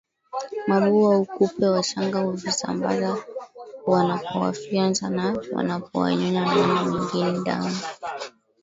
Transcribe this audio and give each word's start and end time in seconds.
mabuu 0.67 1.11
au 1.13 1.25
kupe 1.25 1.65
wachanga 1.65 2.19
huvisambaza 2.19 3.17
wanapowafyonza 3.87 5.07
au 5.23 5.43
wanapowanyonya 5.51 6.43
wanyama 6.47 6.81
wengine 6.91 7.43
damu 7.45 7.77